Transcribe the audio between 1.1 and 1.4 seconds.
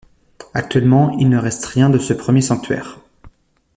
il ne